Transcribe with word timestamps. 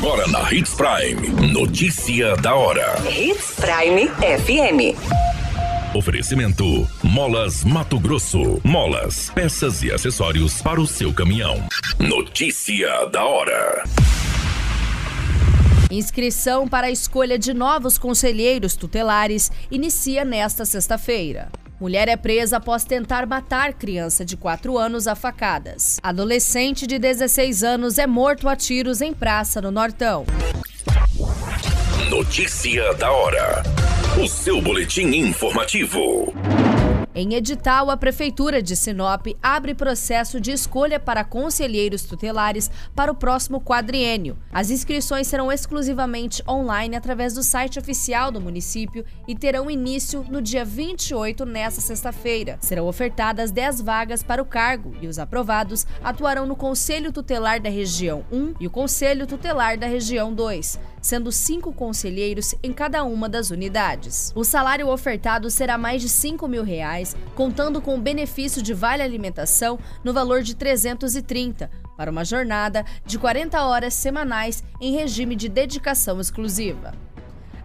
Agora 0.00 0.26
na 0.28 0.50
Hits 0.50 0.74
Prime. 0.74 1.28
Notícia 1.52 2.34
da 2.36 2.54
hora. 2.54 2.96
Hits 3.06 3.52
Prime 3.56 4.08
FM. 4.08 4.96
Oferecimento: 5.94 6.88
Molas 7.02 7.62
Mato 7.64 8.00
Grosso. 8.00 8.62
Molas, 8.64 9.28
peças 9.34 9.82
e 9.82 9.92
acessórios 9.92 10.62
para 10.62 10.80
o 10.80 10.86
seu 10.86 11.12
caminhão. 11.12 11.62
Notícia 11.98 13.04
da 13.12 13.22
hora. 13.22 13.84
Inscrição 15.90 16.66
para 16.66 16.86
a 16.86 16.90
escolha 16.90 17.38
de 17.38 17.52
novos 17.52 17.98
conselheiros 17.98 18.76
tutelares 18.76 19.52
inicia 19.70 20.24
nesta 20.24 20.64
sexta-feira. 20.64 21.50
Mulher 21.80 22.08
é 22.08 22.16
presa 22.16 22.58
após 22.58 22.84
tentar 22.84 23.24
matar 23.24 23.72
criança 23.72 24.22
de 24.22 24.36
4 24.36 24.76
anos 24.76 25.08
a 25.08 25.14
facadas. 25.14 25.98
Adolescente 26.02 26.86
de 26.86 26.98
16 26.98 27.64
anos 27.64 27.96
é 27.96 28.06
morto 28.06 28.50
a 28.50 28.54
tiros 28.54 29.00
em 29.00 29.14
praça 29.14 29.62
no 29.62 29.70
Nortão. 29.70 30.26
Notícia 32.10 32.92
da 32.94 33.10
hora. 33.10 33.62
O 34.22 34.28
seu 34.28 34.60
boletim 34.60 35.06
informativo. 35.06 36.34
Em 37.22 37.34
edital, 37.34 37.90
a 37.90 37.98
Prefeitura 37.98 38.62
de 38.62 38.74
Sinop 38.74 39.26
abre 39.42 39.74
processo 39.74 40.40
de 40.40 40.52
escolha 40.52 40.98
para 40.98 41.22
conselheiros 41.22 42.04
tutelares 42.04 42.70
para 42.96 43.12
o 43.12 43.14
próximo 43.14 43.60
quadriênio. 43.60 44.38
As 44.50 44.70
inscrições 44.70 45.26
serão 45.26 45.52
exclusivamente 45.52 46.42
online 46.48 46.96
através 46.96 47.34
do 47.34 47.42
site 47.42 47.78
oficial 47.78 48.32
do 48.32 48.40
município 48.40 49.04
e 49.28 49.34
terão 49.34 49.70
início 49.70 50.24
no 50.30 50.40
dia 50.40 50.64
28, 50.64 51.44
nesta 51.44 51.82
sexta-feira. 51.82 52.56
Serão 52.62 52.86
ofertadas 52.86 53.50
10 53.50 53.82
vagas 53.82 54.22
para 54.22 54.40
o 54.40 54.46
cargo 54.46 54.94
e 55.02 55.06
os 55.06 55.18
aprovados 55.18 55.86
atuarão 56.02 56.46
no 56.46 56.56
Conselho 56.56 57.12
Tutelar 57.12 57.60
da 57.60 57.68
Região 57.68 58.24
1 58.32 58.54
e 58.58 58.66
o 58.66 58.70
Conselho 58.70 59.26
Tutelar 59.26 59.78
da 59.78 59.86
Região 59.86 60.32
2 60.32 60.78
sendo 61.00 61.32
cinco 61.32 61.72
conselheiros 61.72 62.54
em 62.62 62.72
cada 62.72 63.04
uma 63.04 63.28
das 63.28 63.50
unidades. 63.50 64.32
O 64.34 64.44
salário 64.44 64.88
ofertado 64.88 65.50
será 65.50 65.78
mais 65.78 66.02
de 66.02 66.08
5 66.08 66.46
mil 66.46 66.62
reais, 66.62 67.09
contando 67.34 67.80
com 67.80 67.94
o 67.94 68.00
benefício 68.00 68.62
de 68.62 68.74
vale 68.74 69.02
alimentação 69.02 69.78
no 70.02 70.12
valor 70.12 70.42
de 70.42 70.54
330, 70.54 71.70
para 71.96 72.10
uma 72.10 72.24
jornada 72.24 72.84
de 73.04 73.18
40 73.18 73.62
horas 73.62 73.94
semanais 73.94 74.64
em 74.80 74.94
regime 74.94 75.36
de 75.36 75.48
dedicação 75.48 76.20
exclusiva. 76.20 76.94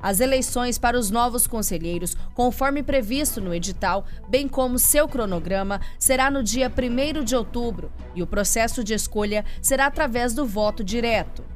As 0.01 0.19
eleições 0.19 0.77
para 0.77 0.99
os 0.99 1.09
novos 1.09 1.47
conselheiros, 1.47 2.15
conforme 2.35 2.83
previsto 2.83 3.41
no 3.41 3.53
edital, 3.55 4.05
bem 4.29 4.47
como 4.47 4.77
seu 4.77 5.07
cronograma, 5.07 5.81
será 5.97 6.29
no 6.29 6.43
dia 6.43 6.71
1 6.71 7.23
de 7.23 7.35
outubro 7.35 7.91
e 8.13 8.21
o 8.21 8.27
processo 8.27 8.83
de 8.83 8.93
escolha 8.93 9.43
será 9.61 9.87
através 9.87 10.33
do 10.35 10.45
voto 10.45 10.83
direto. 10.83 11.54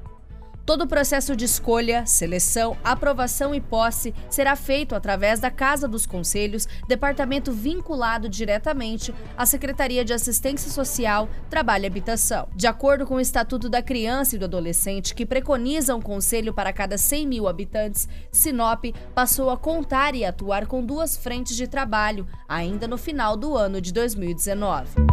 Todo 0.70 0.84
o 0.84 0.88
processo 0.88 1.36
de 1.36 1.46
escolha, 1.46 2.06
seleção, 2.06 2.78
aprovação 2.84 3.56
e 3.56 3.60
posse 3.60 4.14
será 4.30 4.56
feito 4.56 4.94
através 4.94 5.40
da 5.40 5.50
Casa 5.50 5.88
dos 5.88 6.06
Conselhos, 6.06 6.68
departamento 6.88 7.52
vinculado 7.52 8.30
diretamente 8.30 9.12
à 9.36 9.48
Secretaria 9.48 10.06
de 10.06 10.14
Assistência 10.14 10.70
Social, 10.70 11.28
Trabalho 11.50 11.86
e 11.86 11.88
Habitação. 11.88 12.48
De 12.56 12.68
acordo 12.68 13.08
com 13.08 13.16
o 13.16 13.20
Estatuto 13.20 13.68
da 13.68 13.82
Criança 13.82 14.36
e 14.36 14.38
do 14.38 14.46
Adolescente, 14.46 15.16
que 15.16 15.26
preconiza 15.26 15.96
um 15.96 16.02
conselho 16.02 16.54
para 16.54 16.72
cada 16.72 17.00
100 17.00 17.26
mil 17.26 17.48
habitantes, 17.48 18.08
Sinop 18.32 18.86
passou 19.16 19.50
a 19.50 19.58
contar 19.58 20.14
e 20.14 20.24
atuar 20.24 20.68
com 20.68 20.86
duas 20.86 21.18
frentes 21.18 21.58
de 21.58 21.68
trabalho, 21.68 22.28
ainda 22.48 22.88
no 22.88 22.96
final 22.96 23.36
do 23.36 23.58
ano 23.58 23.82
de 23.82 23.92
2019. 23.92 25.09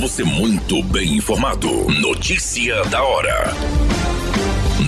Você 0.00 0.24
muito 0.24 0.82
bem 0.84 1.18
informado. 1.18 1.68
Notícia 2.00 2.82
da 2.86 3.02
hora. 3.02 3.52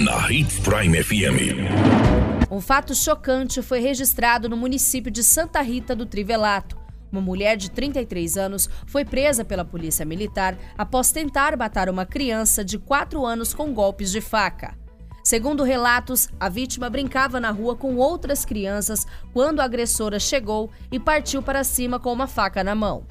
Na 0.03 0.33
Hits 0.33 0.59
Prime 0.61 1.05
FM. 1.05 2.51
Um 2.51 2.63
fato 2.63 2.95
chocante 2.95 3.61
foi 3.61 3.81
registrado 3.81 4.49
no 4.49 4.57
município 4.57 5.13
de 5.13 5.23
Santa 5.23 5.61
Rita 5.61 5.95
do 5.95 6.07
Trivelato. 6.07 6.79
Uma 7.13 7.21
mulher 7.21 7.59
de 7.59 7.71
33 7.71 8.39
anos 8.39 8.71
foi 8.87 9.05
presa 9.05 9.45
pela 9.45 9.67
polícia 9.67 10.07
militar 10.07 10.57
após 10.79 11.13
tentar 11.13 11.59
matar 11.59 11.91
uma 11.91 12.07
criança 12.07 12.65
de 12.65 12.79
4 12.79 13.23
anos 13.27 13.53
com 13.53 13.75
golpes 13.75 14.11
de 14.11 14.23
faca. 14.23 14.75
Segundo 15.23 15.63
relatos, 15.63 16.31
a 16.41 16.49
vítima 16.49 16.89
brincava 16.89 17.39
na 17.39 17.51
rua 17.51 17.77
com 17.77 17.97
outras 17.97 18.47
crianças 18.47 19.07
quando 19.35 19.61
a 19.61 19.65
agressora 19.65 20.19
chegou 20.19 20.71
e 20.91 20.99
partiu 20.99 21.43
para 21.43 21.63
cima 21.65 22.01
com 22.01 22.11
uma 22.11 22.27
faca 22.27 22.65
na 22.65 22.75
mão. 22.75 23.05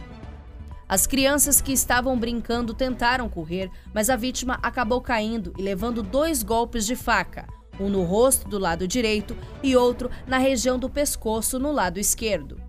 As 0.91 1.07
crianças 1.07 1.61
que 1.61 1.71
estavam 1.71 2.19
brincando 2.19 2.73
tentaram 2.73 3.29
correr, 3.29 3.71
mas 3.93 4.09
a 4.09 4.17
vítima 4.17 4.59
acabou 4.61 4.99
caindo 4.99 5.53
e 5.57 5.61
levando 5.61 6.03
dois 6.03 6.43
golpes 6.43 6.85
de 6.85 6.97
faca, 6.97 7.47
um 7.79 7.87
no 7.87 8.03
rosto 8.03 8.49
do 8.49 8.59
lado 8.59 8.85
direito 8.85 9.37
e 9.63 9.73
outro 9.73 10.11
na 10.27 10.37
região 10.37 10.77
do 10.77 10.89
pescoço 10.89 11.57
no 11.57 11.71
lado 11.71 11.97
esquerdo. 11.97 12.61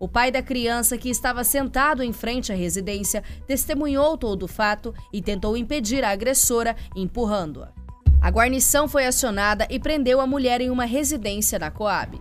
O 0.00 0.08
pai 0.08 0.30
da 0.30 0.40
criança, 0.40 0.96
que 0.96 1.10
estava 1.10 1.44
sentado 1.44 2.02
em 2.02 2.14
frente 2.14 2.50
à 2.50 2.54
residência, 2.54 3.22
testemunhou 3.46 4.16
todo 4.16 4.44
o 4.44 4.48
fato 4.48 4.94
e 5.12 5.20
tentou 5.20 5.54
impedir 5.54 6.02
a 6.02 6.12
agressora, 6.12 6.74
empurrando-a. 6.96 7.74
A 8.22 8.30
guarnição 8.30 8.88
foi 8.88 9.06
acionada 9.06 9.66
e 9.68 9.78
prendeu 9.78 10.18
a 10.18 10.26
mulher 10.26 10.62
em 10.62 10.70
uma 10.70 10.86
residência 10.86 11.58
da 11.58 11.70
Coab. 11.70 12.18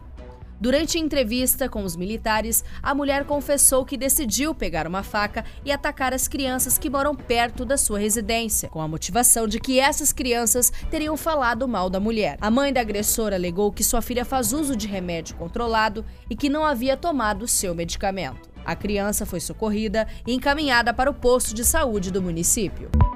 Durante 0.59 0.97
entrevista 0.97 1.67
com 1.67 1.83
os 1.83 1.95
militares, 1.95 2.63
a 2.81 2.95
mulher 2.95 3.25
confessou 3.25 3.85
que 3.85 3.97
decidiu 3.97 4.55
pegar 4.55 4.87
uma 4.87 5.03
faca 5.03 5.43
e 5.65 5.71
atacar 5.71 6.13
as 6.13 6.27
crianças 6.27 6.77
que 6.77 6.89
moram 6.89 7.13
perto 7.13 7.65
da 7.65 7.77
sua 7.77 7.99
residência, 7.99 8.69
com 8.69 8.81
a 8.81 8.87
motivação 8.87 9.47
de 9.47 9.59
que 9.59 9.79
essas 9.79 10.13
crianças 10.13 10.71
teriam 10.89 11.17
falado 11.17 11.67
mal 11.67 11.89
da 11.89 11.99
mulher. 11.99 12.37
A 12.39 12.49
mãe 12.49 12.71
da 12.71 12.81
agressora 12.81 13.35
alegou 13.35 13.71
que 13.71 13.83
sua 13.83 14.01
filha 14.01 14.23
faz 14.23 14.53
uso 14.53 14.75
de 14.75 14.87
remédio 14.87 15.35
controlado 15.35 16.05
e 16.29 16.35
que 16.35 16.49
não 16.49 16.63
havia 16.63 16.95
tomado 16.95 17.47
seu 17.47 17.75
medicamento. 17.75 18.49
A 18.63 18.75
criança 18.75 19.25
foi 19.25 19.39
socorrida 19.39 20.07
e 20.25 20.33
encaminhada 20.33 20.93
para 20.93 21.09
o 21.09 21.13
posto 21.13 21.53
de 21.53 21.63
saúde 21.63 22.11
do 22.11 22.21
município. 22.21 22.89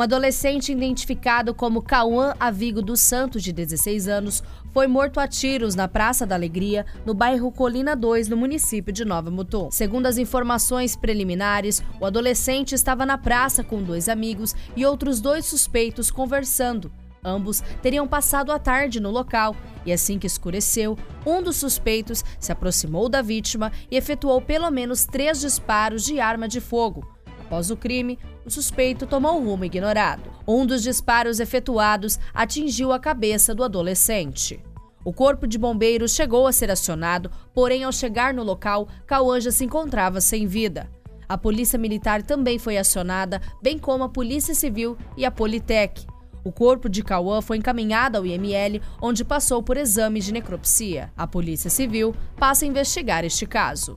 Um 0.00 0.02
adolescente 0.02 0.72
identificado 0.72 1.52
como 1.52 1.82
Cauã 1.82 2.34
Avigo 2.40 2.80
dos 2.80 3.00
Santos, 3.00 3.42
de 3.42 3.52
16 3.52 4.08
anos, 4.08 4.42
foi 4.72 4.86
morto 4.86 5.20
a 5.20 5.28
tiros 5.28 5.74
na 5.74 5.86
Praça 5.86 6.24
da 6.26 6.34
Alegria, 6.34 6.86
no 7.04 7.12
bairro 7.12 7.52
Colina 7.52 7.94
2, 7.94 8.26
no 8.26 8.34
município 8.34 8.94
de 8.94 9.04
Nova 9.04 9.30
Mutum. 9.30 9.70
Segundo 9.70 10.06
as 10.06 10.16
informações 10.16 10.96
preliminares, 10.96 11.82
o 12.00 12.06
adolescente 12.06 12.74
estava 12.74 13.04
na 13.04 13.18
praça 13.18 13.62
com 13.62 13.82
dois 13.82 14.08
amigos 14.08 14.56
e 14.74 14.86
outros 14.86 15.20
dois 15.20 15.44
suspeitos 15.44 16.10
conversando. 16.10 16.90
Ambos 17.22 17.62
teriam 17.82 18.08
passado 18.08 18.52
a 18.52 18.58
tarde 18.58 19.00
no 19.00 19.10
local 19.10 19.54
e, 19.84 19.92
assim 19.92 20.18
que 20.18 20.26
escureceu, 20.26 20.96
um 21.26 21.42
dos 21.42 21.56
suspeitos 21.56 22.24
se 22.38 22.50
aproximou 22.50 23.06
da 23.06 23.20
vítima 23.20 23.70
e 23.90 23.98
efetuou 23.98 24.40
pelo 24.40 24.70
menos 24.70 25.04
três 25.04 25.40
disparos 25.40 26.02
de 26.06 26.18
arma 26.18 26.48
de 26.48 26.58
fogo. 26.58 27.19
Após 27.50 27.68
o 27.68 27.76
crime, 27.76 28.16
o 28.46 28.50
suspeito 28.50 29.08
tomou 29.08 29.36
um 29.36 29.44
rumo 29.44 29.64
ignorado. 29.64 30.22
Um 30.46 30.64
dos 30.64 30.84
disparos 30.84 31.40
efetuados 31.40 32.16
atingiu 32.32 32.92
a 32.92 33.00
cabeça 33.00 33.52
do 33.52 33.64
adolescente. 33.64 34.62
O 35.04 35.12
corpo 35.12 35.48
de 35.48 35.58
bombeiros 35.58 36.14
chegou 36.14 36.46
a 36.46 36.52
ser 36.52 36.70
acionado, 36.70 37.28
porém, 37.52 37.82
ao 37.82 37.90
chegar 37.90 38.32
no 38.32 38.44
local, 38.44 38.86
Cauã 39.04 39.40
já 39.40 39.50
se 39.50 39.64
encontrava 39.64 40.20
sem 40.20 40.46
vida. 40.46 40.88
A 41.28 41.36
Polícia 41.36 41.76
Militar 41.76 42.22
também 42.22 42.56
foi 42.56 42.78
acionada, 42.78 43.42
bem 43.60 43.80
como 43.80 44.04
a 44.04 44.08
Polícia 44.08 44.54
Civil 44.54 44.96
e 45.16 45.24
a 45.24 45.30
Politec. 45.32 46.06
O 46.44 46.52
corpo 46.52 46.88
de 46.88 47.02
Cauã 47.02 47.42
foi 47.42 47.56
encaminhado 47.56 48.16
ao 48.16 48.24
IML, 48.24 48.80
onde 49.02 49.24
passou 49.24 49.60
por 49.60 49.76
exame 49.76 50.20
de 50.20 50.32
necropsia. 50.32 51.12
A 51.16 51.26
Polícia 51.26 51.68
Civil 51.68 52.14
passa 52.36 52.64
a 52.64 52.68
investigar 52.68 53.24
este 53.24 53.44
caso. 53.44 53.96